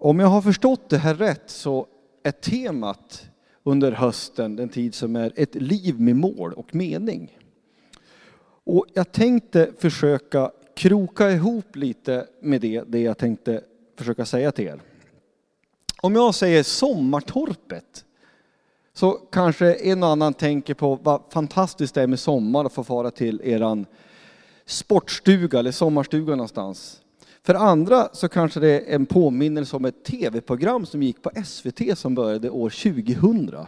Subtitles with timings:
[0.00, 1.86] Om jag har förstått det här rätt så
[2.22, 3.28] är temat
[3.62, 7.38] under hösten den tid som är ett liv med mål och mening.
[8.64, 13.62] Och jag tänkte försöka kroka ihop lite med det, det jag tänkte
[13.96, 14.80] försöka säga till er.
[16.02, 18.04] Om jag säger sommartorpet
[18.92, 22.84] så kanske en och annan tänker på vad fantastiskt det är med sommar att få
[22.84, 23.86] fara till eran
[24.66, 27.00] sportstuga eller sommarstuga någonstans.
[27.42, 31.98] För andra så kanske det är en påminnelse om ett tv-program som gick på SVT
[31.98, 33.66] som började år 2000.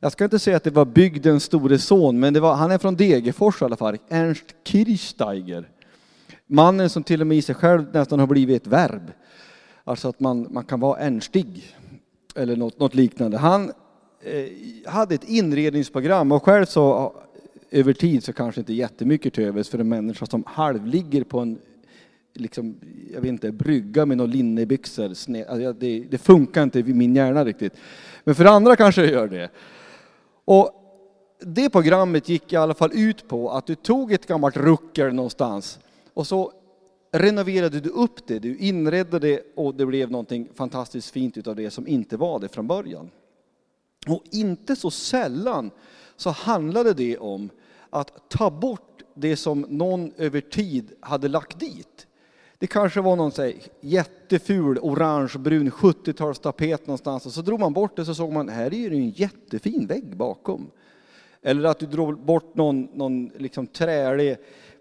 [0.00, 2.78] Jag ska inte säga att det var bygdens store son, men det var, han är
[2.78, 5.68] från Degerfors i alla fall, Ernst Kirchsteiger.
[6.46, 9.12] Mannen som till och med i sig själv nästan har blivit ett verb.
[9.84, 11.76] Alltså att man, man kan vara ernstig,
[12.34, 13.38] eller något, något liknande.
[13.38, 13.72] Han
[14.22, 17.12] eh, hade ett inredningsprogram och själv så
[17.70, 21.40] eh, över tid så kanske inte jättemycket till övers för en människa som halvligger på
[21.40, 21.58] en
[22.40, 22.80] liksom,
[23.12, 25.04] jag vet inte, brygga med några linnebyxor.
[25.04, 27.72] Alltså, det, det, funkar inte i min hjärna riktigt.
[28.24, 29.50] Men för andra kanske det gör det.
[30.44, 30.80] Och
[31.40, 35.78] det programmet gick i alla fall ut på att du tog ett gammalt rucker någonstans
[36.14, 36.52] och så
[37.12, 41.70] renoverade du upp det, du inredde det och det blev någonting fantastiskt fint utav det
[41.70, 43.10] som inte var det från början.
[44.08, 45.70] Och inte så sällan
[46.16, 47.50] så handlade det om
[47.90, 52.06] att ta bort det som någon över tid hade lagt dit.
[52.60, 58.04] Det kanske var någon här, jätteful orangebrun 70-talstapet någonstans och så drog man bort det
[58.04, 60.70] så såg man här är det en jättefin vägg bakom.
[61.42, 64.36] Eller att du drog bort någon, någon liksom trälig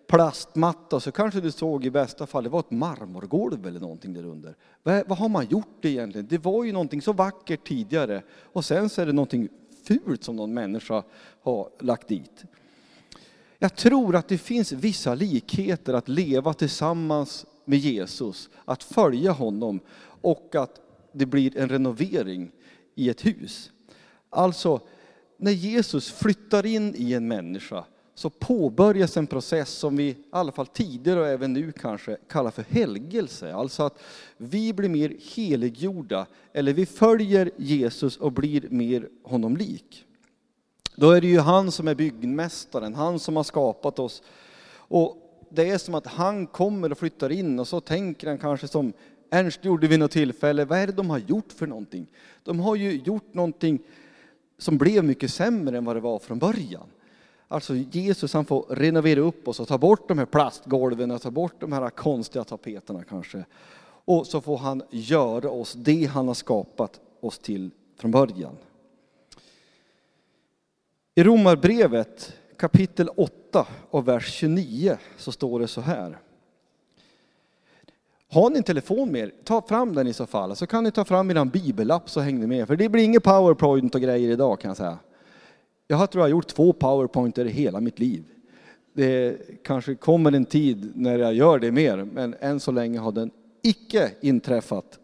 [0.08, 4.26] plastmatta så kanske du såg i bästa fall det var ett marmorgolv eller någonting där
[4.26, 4.56] under.
[4.84, 6.28] Vad, vad har man gjort egentligen?
[6.28, 8.22] Det var ju någonting så vackert tidigare
[8.54, 9.50] och sen så är det någonting
[9.84, 11.04] fult som någon människa
[11.42, 12.44] har lagt dit.
[13.60, 19.80] Jag tror att det finns vissa likheter att leva tillsammans med Jesus, att följa honom
[20.22, 20.82] och att
[21.12, 22.52] det blir en renovering
[22.96, 23.72] i ett hus.
[24.30, 24.80] Alltså,
[25.38, 27.86] när Jesus flyttar in i en människa
[28.16, 32.52] så påbörjas en process som vi i alla fall tidigare och även nu kanske kallar
[32.52, 33.54] för helgelse.
[33.54, 34.00] Alltså att
[34.38, 40.06] vi blir mer heliggjorda, eller vi följer Jesus och blir mer honom lik.
[40.96, 44.24] Då är det ju han som är byggmästaren, han som har skapat oss.
[44.72, 48.68] Och det är som att han kommer och flyttar in och så tänker han kanske
[48.68, 48.94] som
[49.32, 52.08] Ernst gjorde vid något tillfälle, vad är det de har gjort för någonting?
[52.44, 53.80] De har ju gjort någonting
[54.58, 56.88] som blev mycket sämre än vad det var från början.
[57.48, 61.32] Alltså Jesus han får renovera upp oss och ta bort de här plastgolven och ta
[61.32, 63.46] bort de här konstiga tapeterna kanske.
[64.06, 68.56] Och så får han göra oss det han har skapat oss till från början.
[71.16, 76.18] I Romarbrevet kapitel 8 och vers 29 så står det så här.
[78.32, 80.56] Har ni en telefon med er, ta fram den i så fall.
[80.56, 82.68] Så kan ni ta fram er bibelapp så hänger ni med.
[82.68, 84.98] För det blir inget powerpoint och grejer idag kan jag säga.
[85.88, 88.24] Jag tror jag har gjort två powerpointer i hela mitt liv.
[88.94, 93.12] Det kanske kommer en tid när jag gör det mer, men än så länge har
[93.12, 93.32] den
[93.62, 95.00] icke inträffat.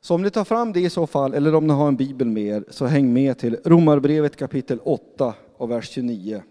[0.00, 2.26] Så om ni tar fram det i så fall, eller om ni har en bibel
[2.26, 6.42] med er, så häng med till Romarbrevet kapitel 8 och vers 29.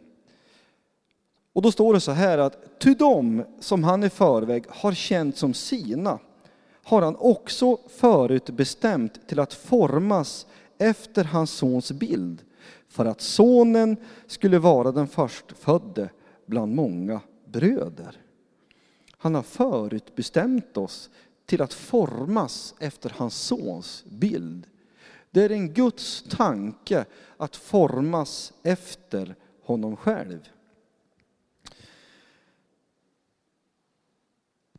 [1.55, 5.37] Och då står det så här att ty dem som han i förväg har känt
[5.37, 6.19] som sina
[6.83, 12.41] har han också förutbestämt till att formas efter hans sons bild
[12.87, 16.09] för att sonen skulle vara den förstfödde
[16.45, 18.17] bland många bröder.
[19.17, 21.09] Han har förutbestämt oss
[21.45, 24.67] till att formas efter hans sons bild.
[25.31, 27.05] Det är en Guds tanke
[27.37, 30.49] att formas efter honom själv.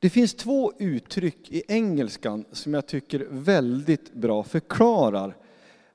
[0.01, 5.37] Det finns två uttryck i engelskan som jag tycker väldigt bra förklarar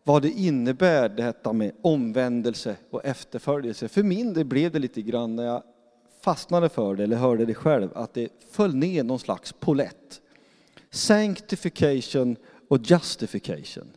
[0.04, 3.88] vad det innebär detta med omvändelse och efterföljelse.
[3.88, 5.64] För min del blev det lite grann när jag
[6.22, 10.22] fastnade för det, eller hörde det själv, att det föll ner någon slags polett.
[10.90, 12.36] Sanctification
[12.68, 13.92] och justification.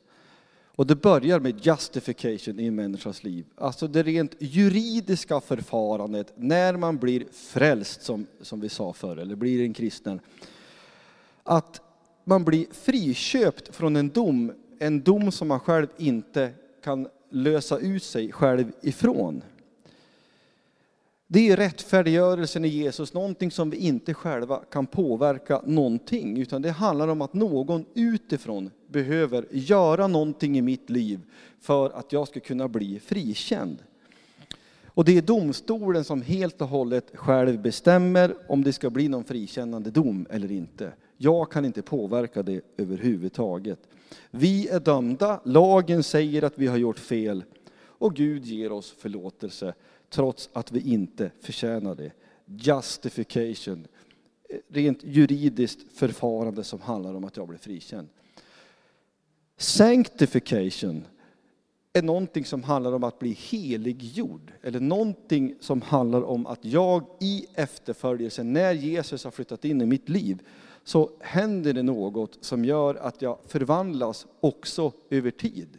[0.77, 3.47] Och det börjar med justification i en människas liv.
[3.57, 9.35] Alltså det rent juridiska förfarandet när man blir frälst, som, som vi sa förr, eller
[9.35, 10.21] blir en kristen.
[11.43, 11.81] Att
[12.25, 16.51] man blir friköpt från en dom, en dom som man själv inte
[16.85, 19.43] kan lösa ut sig själv ifrån.
[21.35, 26.71] Det är rättfärdiggörelsen i Jesus, någonting som vi inte själva kan påverka någonting, utan det
[26.71, 31.21] handlar om att någon utifrån behöver göra någonting i mitt liv
[31.61, 33.79] för att jag ska kunna bli frikänd.
[34.87, 39.25] Och det är domstolen som helt och hållet själv bestämmer om det ska bli någon
[39.25, 40.93] frikännande dom eller inte.
[41.17, 43.79] Jag kan inte påverka det överhuvudtaget.
[44.31, 47.45] Vi är dömda, lagen säger att vi har gjort fel
[47.99, 49.75] och Gud ger oss förlåtelse
[50.15, 52.13] trots att vi inte förtjänar det.
[52.47, 53.87] Justification,
[54.49, 58.09] eh, rent juridiskt förfarande som handlar om att jag blir frikänd.
[59.57, 61.05] Sanctification
[61.93, 64.53] är någonting som handlar om att bli heliggjord.
[64.63, 69.87] Eller någonting som handlar om att jag i efterföljelsen, när Jesus har flyttat in i
[69.87, 70.43] mitt liv,
[70.85, 75.79] så händer det något som gör att jag förvandlas också över tid.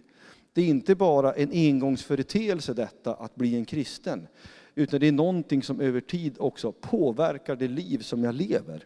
[0.56, 4.28] Det är inte bara en engångsföreteelse detta att bli en kristen,
[4.76, 8.86] utan det är någonting som över tid också påverkar det liv som jag lever.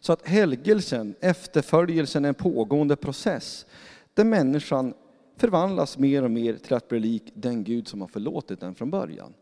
[0.00, 3.66] Så att helgelsen, efterföljelsen, är en pågående process
[4.14, 4.94] där människan
[5.36, 8.90] förvandlas mer och mer till att bli lik den Gud som har förlåtit den från
[8.90, 9.34] början.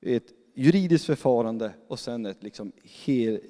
[0.00, 3.40] Ett juridiskt förfarande och sen ett liksom hel,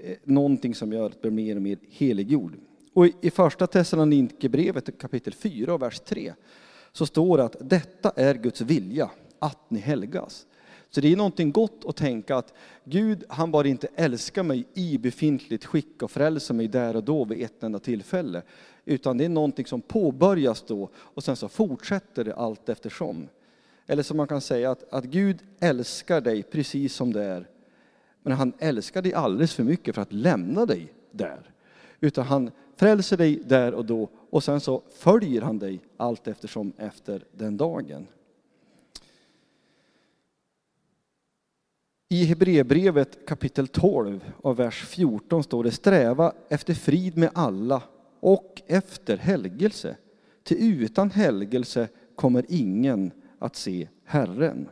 [0.00, 2.56] eh, någonting som gör att bli blir mer och mer heliggjord.
[2.92, 6.34] Och i första Thessalonikerbrevet kapitel 4 och vers 3
[6.92, 10.46] så står det att detta är Guds vilja, att ni helgas.
[10.90, 12.54] Så det är någonting gott att tänka att
[12.84, 17.24] Gud, han bara inte älskar mig i befintligt skick och frälser mig där och då
[17.24, 18.42] vid ett enda tillfälle.
[18.84, 23.28] Utan det är någonting som påbörjas då och sen så fortsätter det allt eftersom.
[23.86, 27.48] Eller som man kan säga att, att Gud älskar dig precis som det är.
[28.22, 31.50] Men han älskar dig alldeles för mycket för att lämna dig där.
[32.00, 36.72] Utan han frälser dig där och då och sen så följer han dig allt eftersom
[36.76, 38.06] efter den dagen.
[42.08, 47.82] I Hebreerbrevet kapitel 12 och vers 14 står det sträva efter frid med alla
[48.20, 49.96] och efter helgelse.
[50.42, 54.68] Till utan helgelse kommer ingen att se Herren.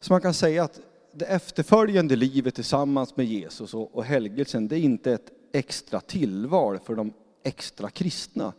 [0.00, 0.80] Så man kan säga att
[1.12, 6.94] det efterföljande livet tillsammans med Jesus och helgelsen, det är inte ett extra tillval för
[6.94, 7.12] de
[7.42, 8.52] extra kristna,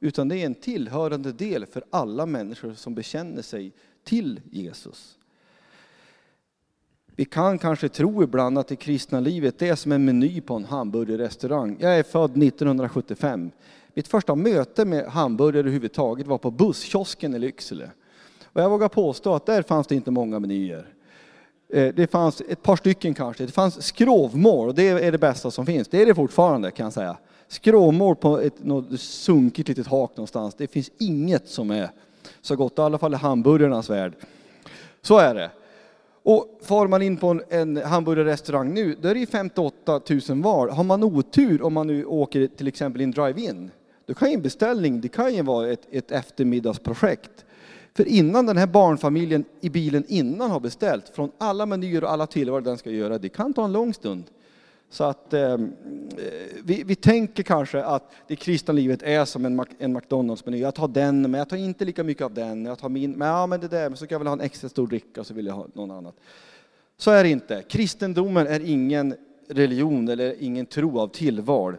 [0.00, 3.72] utan det är en tillhörande del för alla människor som bekänner sig
[4.04, 5.18] till Jesus.
[7.06, 10.64] Vi kan kanske tro ibland att det kristna livet är som en meny på en
[10.64, 11.76] hamburgerrestaurang.
[11.80, 13.50] Jag är född 1975.
[13.94, 17.90] Mitt första möte med hamburgare överhuvudtaget var på busskiosken i Lycksele.
[18.44, 20.95] Och jag vågar påstå att där fanns det inte många menyer.
[21.68, 23.46] Eh, det fanns ett par stycken kanske.
[23.46, 25.88] Det fanns skrovmål och det är det bästa som finns.
[25.88, 27.16] Det är det fortfarande kan jag säga.
[27.48, 30.54] Skrovmål på ett något sunkigt litet hak någonstans.
[30.54, 31.90] Det finns inget som är
[32.40, 34.12] så gott, i alla fall i hamburgarnas värld.
[35.02, 35.50] Så är det.
[36.22, 40.68] Och far man in på en, en hamburgerrestaurang nu, då är det 58 000 var.
[40.68, 43.70] Har man otur om man nu åker till exempel i en drive-in,
[44.06, 47.44] då kan ju en beställning, det kan ju vara ett, ett eftermiddagsprojekt.
[47.96, 52.26] För innan den här barnfamiljen i bilen innan har beställt, från alla menyer och alla
[52.26, 54.24] tillval den ska göra, det kan ta en lång stund.
[54.90, 55.58] Så att eh,
[56.64, 60.58] vi, vi tänker kanske att det kristna livet är som en, en McDonalds-meny.
[60.58, 62.64] Jag tar den, men jag tar inte lika mycket av den.
[62.64, 64.40] Jag tar min, men ja men det där, men så kan jag väl ha en
[64.40, 66.14] extra stor dricka och så vill jag ha någon annat.
[66.96, 67.62] Så är det inte.
[67.68, 69.14] Kristendomen är ingen
[69.48, 71.76] religion eller ingen tro av tillval.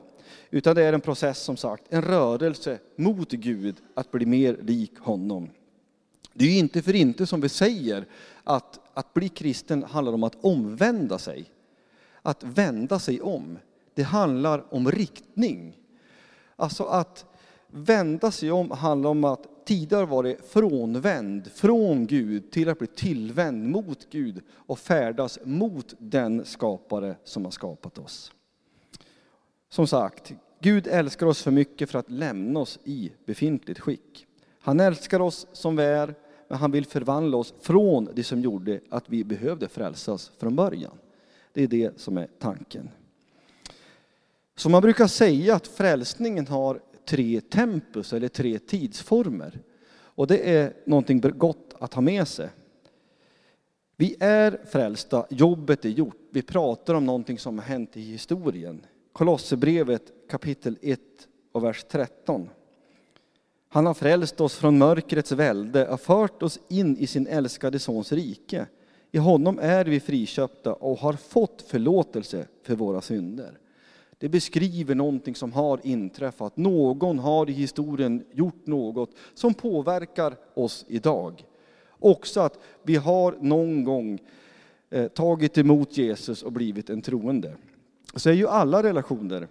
[0.49, 4.99] Utan det är en process som sagt, en rörelse mot Gud, att bli mer lik
[4.99, 5.49] honom.
[6.37, 8.05] Det är ju inte för inte som vi säger
[8.43, 11.51] att, att bli kristen handlar om att omvända sig
[12.21, 13.59] att vända sig om.
[13.93, 15.77] Det handlar om riktning.
[16.55, 17.25] Alltså att
[17.67, 22.87] vända sig om handlar om att tidigare var det frånvänd från Gud till att bli
[22.87, 28.31] tillvänd mot Gud och färdas mot den skapare som har skapat oss.
[29.69, 34.27] Som sagt, Gud älskar oss för mycket för att lämna oss i befintligt skick.
[34.59, 36.15] Han älskar oss som vi är,
[36.47, 40.97] men han vill förvandla oss från det som gjorde att vi behövde frälsas från början.
[41.53, 42.89] Det är det som är tanken.
[44.55, 49.59] Så man brukar säga att frälsningen har tre tempus eller tre tidsformer.
[49.89, 52.49] Och det är någonting gott att ha med sig.
[53.95, 56.17] Vi är frälsta, jobbet är gjort.
[56.31, 58.85] Vi pratar om någonting som har hänt i historien.
[59.13, 60.99] Kolosserbrevet kapitel 1
[61.51, 62.49] och vers 13.
[63.77, 68.11] Han har frälst oss från mörkrets välde och fört oss in i sin älskade Sons
[68.11, 68.65] rike.
[69.11, 73.59] I honom är vi friköpta och har fått förlåtelse för våra synder.
[74.17, 76.57] Det beskriver någonting som har inträffat.
[76.57, 81.43] Någon har i historien gjort något som påverkar oss idag.
[81.99, 84.19] Också att vi har någon gång
[84.89, 87.55] eh, tagit emot Jesus och blivit en troende.
[88.15, 89.47] Så är ju alla relationer.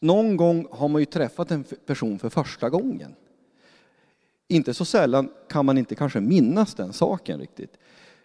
[0.00, 3.14] Någon gång har man ju träffat en person för första gången.
[4.48, 7.78] Inte så sällan kan man inte kanske minnas den saken riktigt.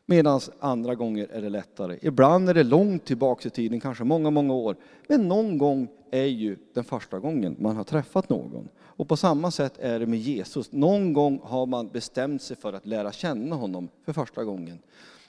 [0.06, 2.00] Medan andra gånger är det lättare.
[2.02, 4.76] Ibland är det långt tillbaka i tiden, kanske många, många år.
[5.08, 8.70] Men någon gång är ju den första gången man har träffat någon.
[8.80, 10.72] Och på samma sätt är det med Jesus.
[10.72, 14.80] Någon gång har man bestämt sig för att lära känna honom för första gången.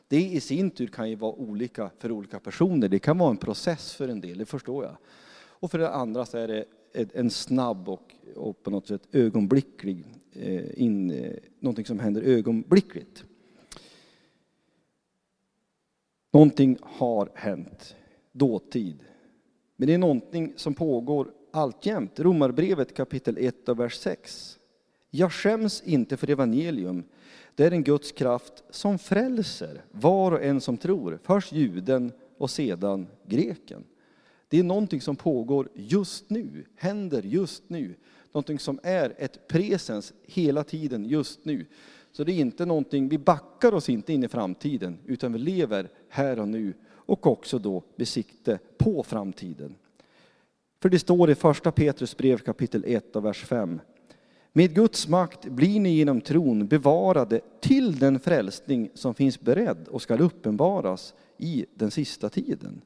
[0.08, 2.88] Det i sin tur kan ju vara olika för olika personer.
[2.88, 4.96] Det kan vara en process för en del, det förstår jag.
[5.64, 6.64] Och för det andra så är det
[7.14, 13.24] en snabb och, och på något sätt ögonblicklig, eh, in, eh, någonting som händer ögonblickligt.
[16.32, 17.96] Någonting har hänt,
[18.32, 19.04] dåtid.
[19.76, 22.20] Men det är någonting som pågår alltjämt.
[22.20, 24.58] Romarbrevet kapitel 1 och vers 6.
[25.10, 27.04] Jag skäms inte för evangelium.
[27.54, 31.18] Det är en Guds kraft som frälser var och en som tror.
[31.22, 33.84] Först juden och sedan greken.
[34.54, 37.94] Det är någonting som pågår just nu, händer just nu.
[38.32, 41.66] Någonting som är ett presens hela tiden just nu.
[42.12, 45.88] Så det är inte någonting, vi backar oss inte in i framtiden, utan vi lever
[46.08, 49.74] här och nu och också då besikte på framtiden.
[50.82, 53.80] För det står i första Petrus brev kapitel 1 och vers 5.
[54.52, 60.02] Med Guds makt blir ni genom tron bevarade till den frälsning som finns beredd och
[60.02, 62.82] skall uppenbaras i den sista tiden.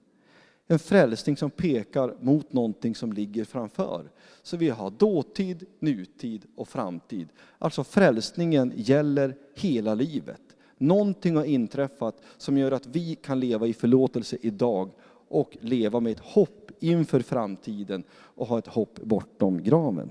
[0.70, 4.10] En frälsning som pekar mot någonting som ligger framför.
[4.42, 7.28] Så vi har dåtid, nutid och framtid.
[7.58, 10.40] Alltså frälsningen gäller hela livet.
[10.78, 14.90] Någonting har inträffat som gör att vi kan leva i förlåtelse idag
[15.28, 20.10] och leva med ett hopp inför framtiden och ha ett hopp bortom graven.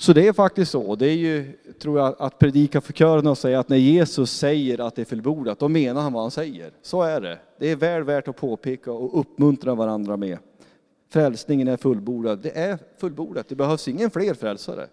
[0.00, 0.96] Så det är faktiskt så.
[0.96, 4.80] Det är ju, tror jag, att predika för kören och säga att när Jesus säger
[4.80, 6.72] att det är fullbordat, då menar han vad han säger.
[6.82, 7.38] Så är det.
[7.58, 10.38] Det är väl värt att påpeka och uppmuntra varandra med.
[11.08, 12.38] Frälsningen är fullbordad.
[12.38, 13.48] Det är fullbordat.
[13.48, 14.86] Det behövs ingen fler frälsare.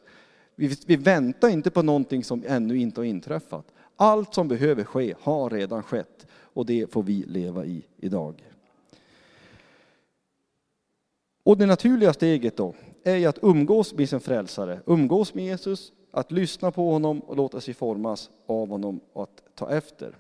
[0.55, 3.65] Vi, vi väntar inte på någonting som ännu inte har inträffat.
[3.95, 8.43] Allt som behöver ske har redan skett och det får vi leva i idag.
[11.43, 12.75] Och det naturliga steget då
[13.07, 17.37] är ju att umgås med sin frälsare, umgås med Jesus, att lyssna på honom och
[17.37, 20.17] låta sig formas av honom och att ta efter.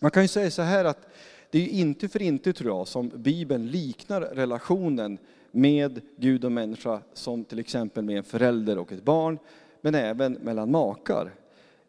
[0.00, 1.08] Man kan ju säga så här att
[1.50, 5.18] det är inte för inte tror jag som Bibeln liknar relationen
[5.50, 9.38] med Gud och människa som till exempel med en förälder och ett barn,
[9.80, 11.34] men även mellan makar.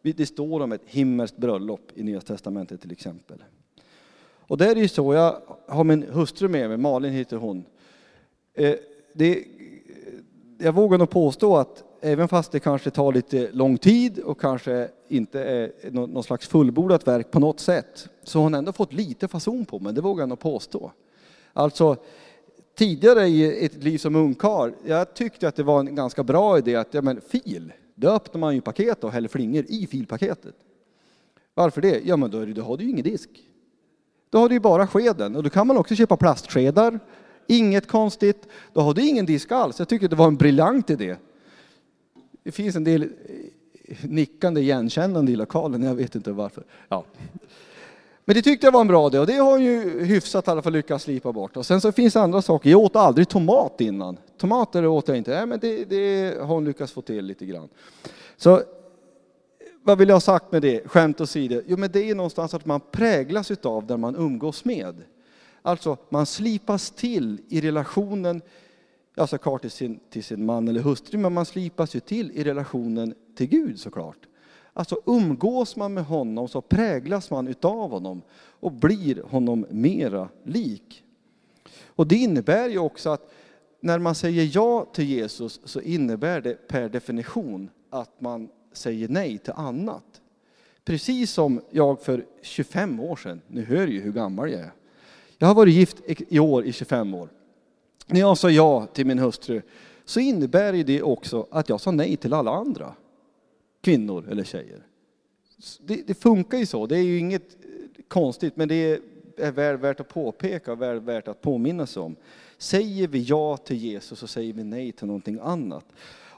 [0.02, 3.44] Det står om ett himmelskt bröllop i Nya Testamentet till exempel.
[4.48, 7.66] Och där är det så, jag har min hustru med mig, Malin heter hon.
[8.54, 8.76] Eh,
[9.14, 9.44] det,
[10.66, 14.90] jag vågar nog påstå att även fast det kanske tar lite lång tid och kanske
[15.08, 19.28] inte är någon slags fullbordat verk på något sätt, så har hon ändå fått lite
[19.28, 20.92] fason på mig, det vågar jag nog påstå.
[21.54, 21.96] Alltså,
[22.78, 26.76] tidigare i ett liv som ungkarl, jag tyckte att det var en ganska bra idé
[26.76, 30.56] att, ja men fil, då öppnar man ju paket och häller flingor i filpaketet.
[31.54, 32.02] Varför det?
[32.06, 33.30] Ja men då, då har du ju ingen disk.
[34.30, 37.00] Då har du ju bara skeden och då kan man också köpa plastskedar
[37.48, 38.48] Inget konstigt.
[38.74, 39.80] Då har du ingen disk alls.
[39.80, 41.16] Jag tycker det var en briljant idé.
[42.44, 43.10] Det finns en del eh,
[44.10, 46.64] nickande igenkännande i lokalen, jag vet inte varför.
[46.90, 47.06] Ja.
[48.26, 50.62] Men det tyckte jag var en bra idé och det har ju hyfsat i alla
[50.62, 51.58] fall lyckats slipa bort.
[51.58, 52.70] Och sen så finns det andra saker.
[52.70, 54.18] Jag åt aldrig tomat innan.
[54.38, 55.32] Tomater åt jag inte.
[55.32, 57.70] Nej, men det, det har hon lyckats få till lite grann.
[58.38, 58.64] Så
[59.84, 60.88] vad vill jag ha sagt med det?
[60.88, 61.62] Skämt åsido.
[61.68, 64.96] Jo, men det är någonstans att man präglas utav där man umgås med.
[65.66, 68.42] Alltså, man slipas till i relationen,
[69.16, 72.44] ja såklart till sin, till sin man eller hustru, men man slipas ju till i
[72.44, 74.18] relationen till Gud såklart.
[74.74, 81.04] Alltså umgås man med honom så präglas man utav honom och blir honom mera lik.
[81.86, 83.32] Och det innebär ju också att
[83.80, 89.38] när man säger ja till Jesus så innebär det per definition att man säger nej
[89.38, 90.22] till annat.
[90.84, 94.72] Precis som jag för 25 år sedan, nu hör ju hur gammal jag är,
[95.38, 97.30] jag har varit gift i år i 25 år.
[98.08, 99.62] När jag sa ja till min hustru
[100.06, 102.94] så innebär det också att jag sa nej till alla andra
[103.82, 104.80] kvinnor eller tjejer.
[105.82, 109.02] Det, det funkar ju så, det är ju inget eh, konstigt, men det
[109.38, 112.16] är väl värt att påpeka och väl värt att påminna sig om.
[112.58, 115.86] Säger vi ja till Jesus så säger vi nej till någonting annat.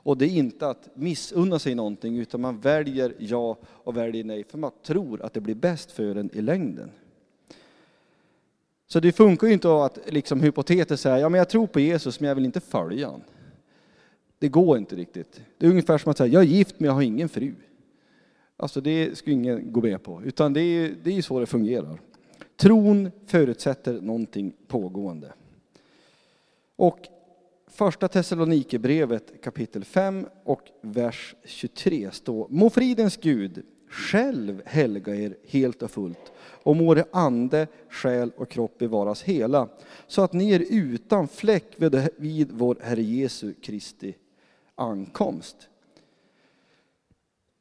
[0.08, 4.44] Och det är inte att missunna sig någonting, utan man väljer ja och väljer nej,
[4.44, 6.92] för man tror att det blir bäst för en i längden.
[8.88, 12.20] Så det funkar ju inte att liksom hypotetiskt säga, ja men jag tror på Jesus
[12.20, 13.22] men jag vill inte följa honom.
[14.40, 15.42] Det går inte riktigt.
[15.58, 17.54] Det är ungefär som att säga, jag är gift men jag har ingen fru.
[18.58, 22.00] Alltså det skulle ingen gå med på, utan det är, det är så det fungerar.
[22.56, 25.34] Tron förutsätter någonting pågående.
[26.76, 27.00] Och
[27.68, 35.82] första Thessalonikerbrevet kapitel 5 och vers 23 står, Må fridens Gud själv helga er helt
[35.82, 39.70] och fullt och må er ande, själ och kropp bevaras hela,
[40.08, 41.66] så att ni är utan fläck
[42.18, 44.16] vid vår Herre Jesu Kristi
[44.76, 45.70] ankomst.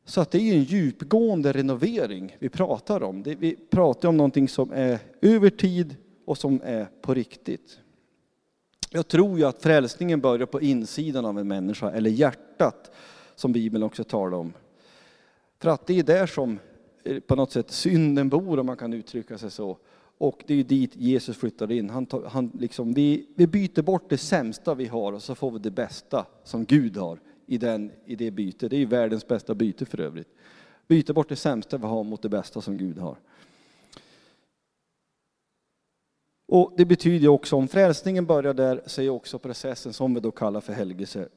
[0.05, 3.23] Så att det är en djupgående renovering vi pratar om.
[3.23, 7.79] Vi pratar om någonting som är över tid och som är på riktigt.
[8.91, 12.91] Jag tror ju att frälsningen börjar på insidan av en människa, eller hjärtat,
[13.35, 14.53] som Bibeln också talar om.
[15.67, 16.59] För det är där som
[17.05, 19.79] eh, på något sätt synden bor, om man kan uttrycka sig så.
[20.19, 21.91] Och det är dit Jesus flyttar in.
[21.91, 25.59] Han, han liksom, vi, vi byter bort det sämsta vi har och så får vi
[25.59, 28.71] det bästa som Gud har i, den, i det bytet.
[28.71, 30.29] Det är ju världens bästa byte för övrigt.
[30.89, 33.17] Byta bort det sämsta vi har mot det bästa som Gud har.
[36.49, 40.31] Och det betyder också, om frälsningen börjar där, så är också processen som vi då
[40.31, 41.29] kallar för helgelse,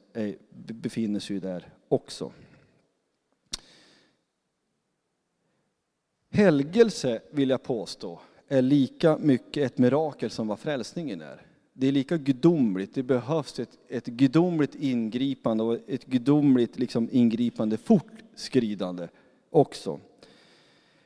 [0.52, 2.32] befinner sig där också.
[6.30, 11.42] Helgelse, vill jag påstå, är lika mycket ett mirakel som vad frälsningen är.
[11.72, 17.76] Det är lika gudomligt, det behövs ett, ett gudomligt ingripande och ett gudomligt liksom, ingripande
[17.76, 19.08] fortskridande
[19.50, 20.00] också.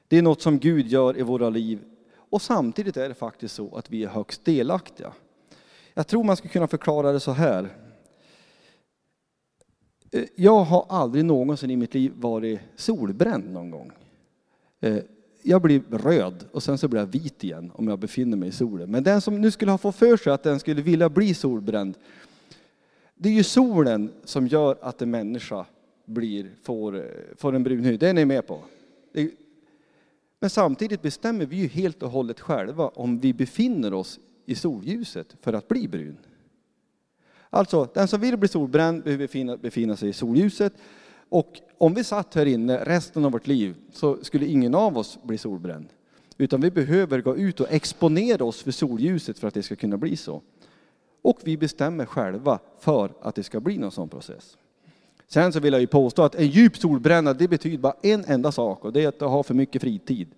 [0.08, 1.78] Det är något som Gud gör i våra liv
[2.16, 5.12] och samtidigt är det faktiskt så att vi är högst delaktiga.
[5.94, 7.68] Jag tror man skulle kunna förklara det så här.
[10.10, 13.92] Eh, jag har aldrig någonsin i mitt liv varit solbränd någon gång.
[14.80, 14.98] Eh,
[15.46, 18.52] jag blir röd och sen så blir jag vit igen om jag befinner mig i
[18.52, 18.90] solen.
[18.90, 21.94] Men den som nu skulle ha fått för sig att den skulle vilja bli solbränd,
[23.14, 25.66] det är ju solen som gör att en människa
[26.04, 27.04] blir, får,
[27.36, 27.96] får en brun hy.
[27.96, 28.62] Det är ni med på?
[30.40, 35.36] Men samtidigt bestämmer vi ju helt och hållet själva om vi befinner oss i solljuset
[35.40, 36.16] för att bli brun.
[37.50, 40.72] Alltså, den som vill bli solbränd behöver befinna, befinna sig i solljuset.
[41.28, 45.18] Och om vi satt här inne resten av vårt liv så skulle ingen av oss
[45.22, 45.86] bli solbränd.
[46.38, 49.96] Utan vi behöver gå ut och exponera oss för solljuset för att det ska kunna
[49.96, 50.42] bli så.
[51.22, 54.56] Och vi bestämmer själva för att det ska bli någon sån process.
[55.28, 58.52] Sen så vill jag ju påstå att en djup solbränna, det betyder bara en enda
[58.52, 60.28] sak och det är att ha för mycket fritid.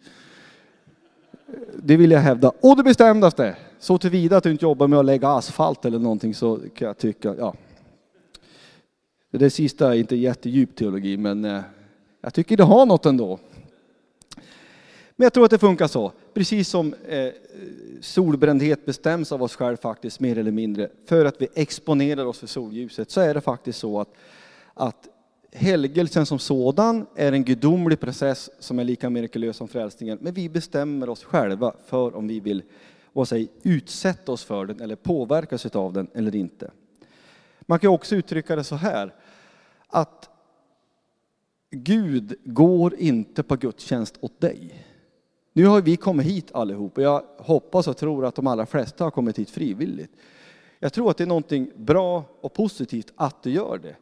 [1.77, 2.53] Det vill jag hävda.
[2.61, 6.35] Och det bestämdaste, så tillvida att du inte jobbar med att lägga asfalt eller någonting
[6.35, 7.55] så kan jag tycka, ja.
[9.39, 11.61] Det sista är inte jättedjup teologi, men eh,
[12.21, 13.39] jag tycker det har något ändå.
[15.17, 16.13] Men jag tror att det funkar så.
[16.35, 17.29] Precis som eh,
[18.01, 22.47] solbrändhet bestäms av oss själva faktiskt mer eller mindre för att vi exponerar oss för
[22.47, 24.15] solljuset så är det faktiskt så att
[24.75, 25.09] att
[25.53, 30.49] helgelsen som sådan är en gudomlig process som är lika mirakulös som frälsningen, men vi
[30.49, 32.63] bestämmer oss själva för om vi vill
[33.05, 36.71] och säger, utsätta oss för den eller påverkas av den eller inte.
[37.61, 39.15] Man kan också uttrycka det så här,
[39.97, 40.31] att
[41.71, 44.85] Gud går inte på gudstjänst åt dig.
[45.53, 49.05] Nu har vi kommit hit allihop och jag hoppas och tror att de allra flesta
[49.05, 50.11] har kommit hit frivilligt.
[50.79, 53.97] Jag tror att det är någonting bra och positivt att du gör det.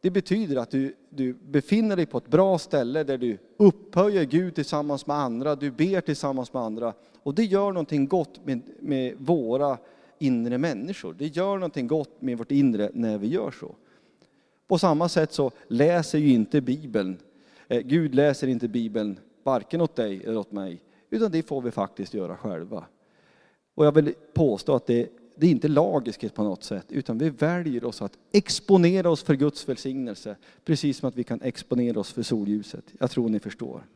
[0.00, 4.54] Det betyder att du, du befinner dig på ett bra ställe där du upphöjer Gud
[4.54, 6.92] tillsammans med andra, du ber tillsammans med andra.
[7.22, 9.78] Och det gör någonting gott med, med våra
[10.18, 11.14] inre människor.
[11.18, 13.74] Det gör någonting gott med vårt inre när vi gör så.
[14.66, 17.18] På samma sätt så läser ju inte Bibeln,
[17.68, 21.70] eh, Gud läser inte Bibeln varken åt dig eller åt mig, utan det får vi
[21.70, 22.84] faktiskt göra själva.
[23.74, 27.30] Och jag vill påstå att det det är inte lagiskhet på något sätt, utan vi
[27.30, 32.12] väljer oss att exponera oss för Guds välsignelse, precis som att vi kan exponera oss
[32.12, 32.84] för solljuset.
[32.98, 33.86] Jag tror ni förstår.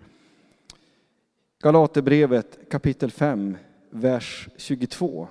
[1.63, 3.57] Galaterbrevet kapitel 5,
[3.91, 5.29] vers 22.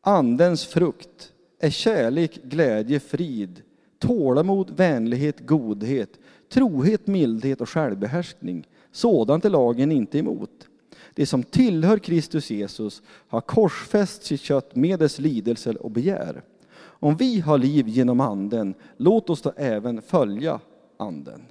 [0.00, 3.62] Andens frukt är kärlek, glädje, frid,
[4.06, 8.66] tålamod, vänlighet, godhet, trohet, mildhet och självbehärskning.
[8.92, 10.68] Sådant är lagen inte emot.
[11.14, 16.42] Det som tillhör Kristus Jesus har korsfäst sitt kött med dess lidelser och begär.
[16.76, 20.60] Om vi har liv genom anden, låt oss då även följa
[20.96, 21.42] anden.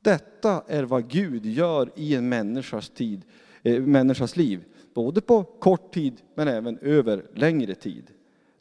[0.00, 3.22] Detta är vad Gud gör i en människas, tid,
[3.62, 8.04] eh, människas liv, både på kort tid men även över längre tid.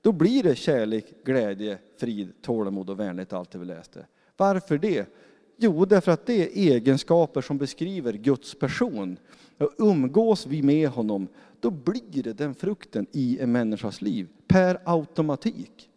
[0.02, 4.06] Då blir det kärlek, glädje, frid, tålamod och vänlighet, allt det vi läste.
[4.38, 5.10] Varför det?
[5.58, 9.18] Jo, därför att det är egenskaper som beskriver Guds person.
[9.58, 11.28] Och umgås vi med honom,
[11.60, 15.90] då blir det den frukten i en människas liv, per automatik.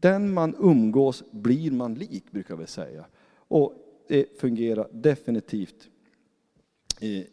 [0.00, 3.06] Den man umgås blir man lik, brukar vi säga.
[3.48, 3.74] Och
[4.08, 5.88] det fungerar definitivt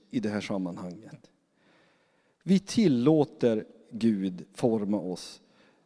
[0.10, 1.32] i det här sammanhanget.
[2.44, 5.42] Vi tillåter Gud forma oss.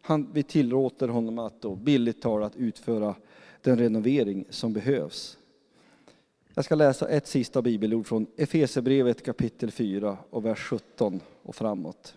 [0.10, 3.16] Han, vi tillåter honom att, då, billigt talat, utföra
[3.62, 5.38] den renovering som behövs.
[6.54, 12.16] Jag ska läsa ett sista bibelord från Efesebrevet kapitel 4 och vers 17 och framåt.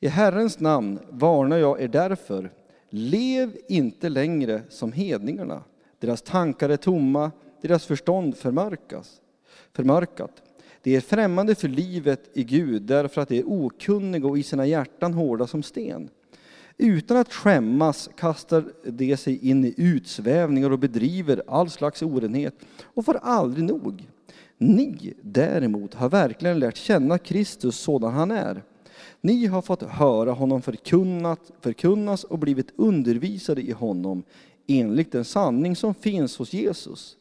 [0.00, 2.52] I Herrens namn varnar jag er därför,
[2.90, 5.62] lev inte längre som hedningarna.
[5.98, 9.20] Deras tankar är tomma, deras förstånd förmörkas,
[9.72, 10.42] förmörkat.
[10.82, 14.66] Det är främmande för livet i Gud därför att de är okunniga och i sina
[14.66, 16.10] hjärtan hårda som sten.
[16.78, 23.04] Utan att skämmas kastar de sig in i utsvävningar och bedriver all slags orenhet och
[23.04, 24.08] får aldrig nog.
[24.58, 28.62] Ni däremot har verkligen lärt känna Kristus sådan han är.
[29.20, 34.22] Ni har fått höra honom förkunnat, förkunnas och blivit undervisade i honom
[34.66, 37.16] enligt den sanning som finns hos Jesus.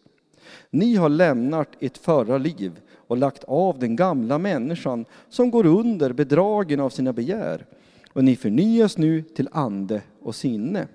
[0.70, 6.14] Ni har lämnat ert förra liv och lagt av den gamla människan som går under
[6.14, 7.66] bedragen av sina begär
[8.16, 10.88] och ni förnyas nu till ande och sinne.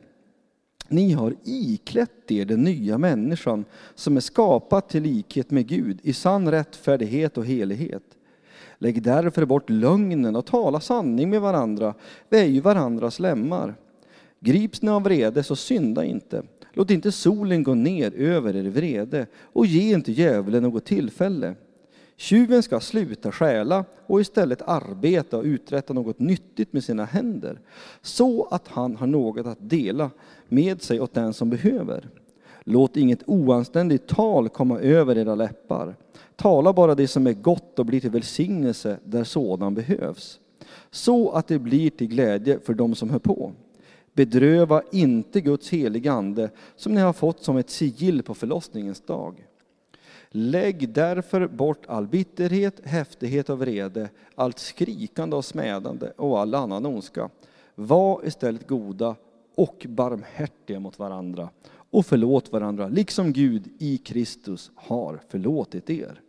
[0.88, 6.12] Ni har iklätt er den nya människan som är skapad till likhet med Gud i
[6.12, 8.02] sann rättfärdighet och helighet.
[8.78, 11.94] Lägg därför bort lögnen och tala sanning med varandra.
[12.28, 13.74] Vi är ju varandras lemmar.
[14.40, 16.42] Grips ni av vrede så synda inte.
[16.72, 21.54] Låt inte solen gå ner över er vrede och ge inte djävulen något tillfälle.
[22.20, 27.60] Tjuven ska sluta stjäla och istället arbeta och uträtta något nyttigt med sina händer,
[28.02, 30.10] så att han har något att dela
[30.48, 32.08] med sig åt den som behöver.
[32.64, 35.96] Låt inget oanständigt tal komma över era läppar.
[36.36, 40.40] Tala bara det som är gott och blir till välsignelse där sådan behövs,
[40.90, 43.52] så att det blir till glädje för dem som hör på.
[44.12, 49.46] Bedröva inte Guds heliga ande som ni har fått som ett sigill på förlossningens dag.
[50.32, 56.86] Lägg därför bort all bitterhet, häftighet och vrede, allt skrikande och smädande och all annan
[56.86, 57.30] ondska.
[57.74, 59.16] Var istället goda
[59.54, 61.50] och barmhärtiga mot varandra
[61.90, 66.20] och förlåt varandra, liksom Gud i Kristus har förlåtit er.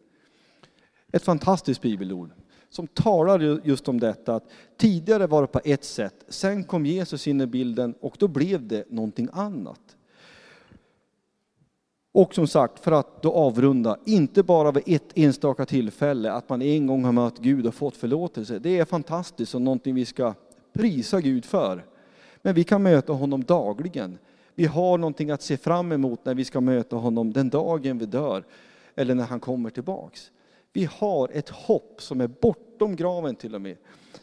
[1.11, 2.31] Ett fantastiskt bibelord
[2.69, 7.27] som talar just om detta att tidigare var det på ett sätt, sen kom Jesus
[7.27, 9.97] in i bilden och då blev det någonting annat.
[12.11, 16.61] Och som sagt, för att då avrunda, inte bara vid ett enstaka tillfälle, att man
[16.61, 18.59] en gång har mött Gud och fått förlåtelse.
[18.59, 20.33] Det är fantastiskt och någonting vi ska
[20.73, 21.85] prisa Gud för.
[22.41, 24.17] Men vi kan möta honom dagligen.
[24.55, 28.05] Vi har någonting att se fram emot när vi ska möta honom den dagen vi
[28.05, 28.43] dör,
[28.95, 30.31] eller när han kommer tillbaks.
[30.73, 33.77] Vi har ett hopp som är bortom graven till och med.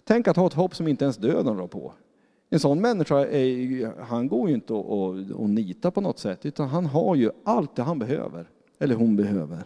[0.05, 1.93] Tänk att ha ett hopp som inte ens döden rår på.
[2.51, 6.87] En sån människa, är, han går ju inte att nita på något sätt, utan han
[6.87, 9.65] har ju allt det han behöver, eller hon behöver.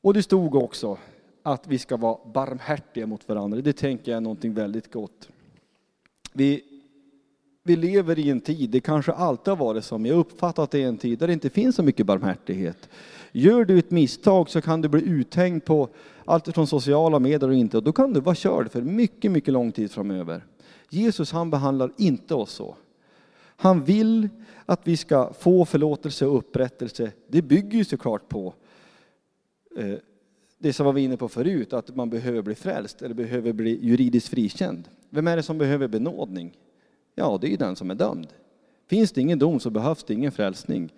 [0.00, 0.98] Och det stod också
[1.42, 3.60] att vi ska vara barmhärtiga mot varandra.
[3.60, 5.28] Det tänker jag är någonting väldigt gott.
[6.32, 6.64] Vi,
[7.68, 10.82] vi lever i en tid, det kanske alltid har varit som, jag uppfattar att det
[10.82, 12.88] är en tid där det inte finns så mycket barmhärtighet.
[13.32, 15.88] Gör du ett misstag så kan du bli uthängd på
[16.24, 19.54] allt från sociala medier och inte, och då kan du vara körd för mycket, mycket
[19.54, 20.44] lång tid framöver.
[20.90, 22.76] Jesus han behandlar inte oss så.
[23.56, 24.28] Han vill
[24.66, 27.12] att vi ska få förlåtelse och upprättelse.
[27.28, 28.54] Det bygger ju såklart på
[29.76, 29.94] eh,
[30.58, 33.86] det som var vi inne på förut, att man behöver bli frälst eller behöver bli
[33.86, 34.88] juridiskt frikänd.
[35.10, 36.56] Vem är det som behöver benådning?
[37.18, 38.28] Ja, det är ju den som är dömd.
[38.86, 40.92] Finns det ingen dom så behövs det ingen frälsning.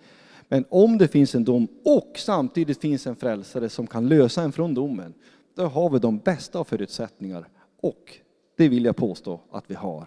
[0.47, 4.51] Men om det finns en dom och samtidigt finns en frälsare som kan lösa en
[4.51, 5.13] från domen,
[5.55, 7.49] då har vi de bästa av förutsättningar.
[7.81, 8.17] Och
[8.57, 10.05] det vill jag påstå att vi har.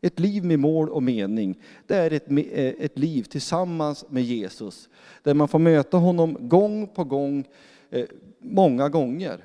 [0.00, 4.88] Ett liv med mål och mening, det är ett, eh, ett liv tillsammans med Jesus.
[5.22, 7.44] Där man får möta honom gång på gång,
[7.90, 8.04] eh,
[8.38, 9.44] många gånger.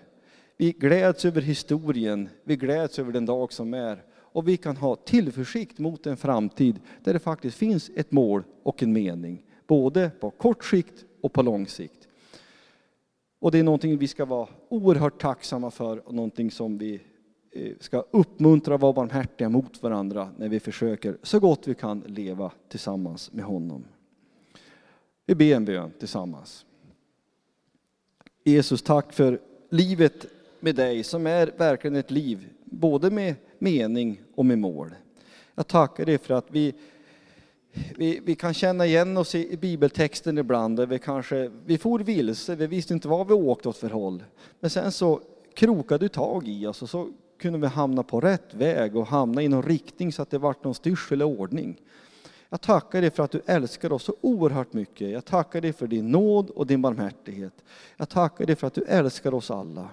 [0.58, 4.04] Vi gläds över historien, vi gläds över den dag som är.
[4.36, 8.84] Och vi kan ha tillförsikt mot en framtid där det faktiskt finns ett mål och
[8.84, 12.08] en mening både på kort sikt och på lång sikt.
[13.40, 17.02] Och det är någonting vi ska vara oerhört tacksamma för och någonting som vi
[17.52, 22.00] eh, ska uppmuntra och vara barmhärtiga mot varandra när vi försöker så gott vi kan
[22.00, 23.86] leva tillsammans med honom.
[25.26, 26.66] Vi ber en bön tillsammans.
[28.44, 30.26] Jesus, tack för livet
[30.60, 34.96] med dig som är verkligen ett liv både med mening och med mål.
[35.56, 36.74] Jag tackar dig för att vi
[37.96, 42.56] vi, vi, kan känna igen oss i, bibeltexten ibland, där vi kanske, vi for vilse,
[42.56, 44.24] vi visste inte vad vi åkte åt för håll.
[44.60, 45.22] Men sen så
[45.54, 49.42] krokade du tag i oss och så kunde vi hamna på rätt väg och hamna
[49.42, 51.82] i någon riktning så att det vart någon styrsel och ordning.
[52.50, 55.10] Jag tackar dig för att du älskar oss så oerhört mycket.
[55.10, 57.64] Jag tackar dig för din nåd och din barmhärtighet.
[57.98, 59.90] Jag tackar dig för att du älskar oss alla.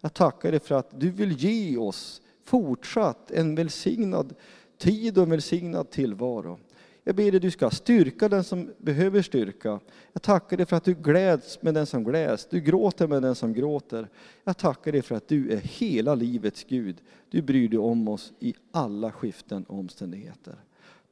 [0.00, 4.34] Jag tackar dig för att du vill ge oss fortsatt en välsignad
[4.78, 6.58] tid och en välsignad tillvaro.
[7.04, 9.80] Jag ber dig du ska styrka den som behöver styrka.
[10.12, 12.46] Jag tackar dig för att du gläds med den som gläds.
[12.50, 14.08] Du gråter med den som gråter.
[14.44, 16.96] Jag tackar dig för att du är hela livets Gud.
[17.30, 20.54] Du bryr dig om oss i alla skiften och omständigheter.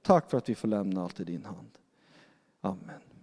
[0.03, 1.70] Tack för att vi får lämna allt i din hand.
[2.61, 3.13] Amen.